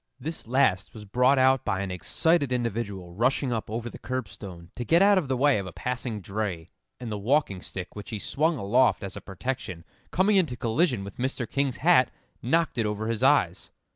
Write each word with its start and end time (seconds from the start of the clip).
This 0.19 0.47
last 0.47 0.95
was 0.95 1.05
brought 1.05 1.37
out 1.37 1.63
by 1.63 1.81
an 1.81 1.91
excited 1.91 2.51
individual 2.51 3.13
rushing 3.13 3.53
up 3.53 3.69
over 3.69 3.87
the 3.87 3.99
curbstone 3.99 4.71
to 4.75 4.83
get 4.83 4.99
out 5.03 5.19
of 5.19 5.27
the 5.27 5.37
way 5.37 5.59
of 5.59 5.67
a 5.67 5.71
passing 5.71 6.21
dray, 6.21 6.71
and 6.99 7.11
the 7.11 7.19
walking 7.19 7.61
stick 7.61 7.95
which 7.95 8.09
he 8.09 8.17
swung 8.17 8.57
aloft 8.57 9.03
as 9.03 9.15
a 9.15 9.21
protection, 9.21 9.85
coming 10.09 10.37
into 10.37 10.57
collision 10.57 11.03
with 11.03 11.17
Mr. 11.17 11.47
King's 11.47 11.77
hat, 11.77 12.09
knocked 12.41 12.79
it 12.79 12.87
over 12.87 13.05
his 13.09 13.21
eyes. 13.21 13.69